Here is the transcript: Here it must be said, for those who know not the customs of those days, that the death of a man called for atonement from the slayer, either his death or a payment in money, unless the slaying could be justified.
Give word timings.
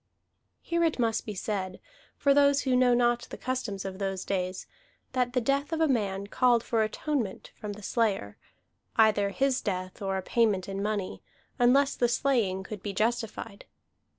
Here 0.63 0.83
it 0.83 0.97
must 0.97 1.27
be 1.27 1.35
said, 1.35 1.79
for 2.17 2.33
those 2.33 2.61
who 2.61 2.75
know 2.75 2.95
not 2.95 3.27
the 3.29 3.37
customs 3.37 3.85
of 3.85 3.99
those 3.99 4.25
days, 4.25 4.65
that 5.11 5.33
the 5.33 5.41
death 5.41 5.71
of 5.71 5.79
a 5.79 5.87
man 5.87 6.25
called 6.25 6.63
for 6.63 6.81
atonement 6.81 7.51
from 7.55 7.73
the 7.73 7.83
slayer, 7.83 8.35
either 8.95 9.29
his 9.29 9.61
death 9.61 10.01
or 10.01 10.17
a 10.17 10.23
payment 10.23 10.67
in 10.67 10.81
money, 10.81 11.21
unless 11.59 11.95
the 11.95 12.07
slaying 12.07 12.63
could 12.63 12.81
be 12.81 12.93
justified. 12.93 13.65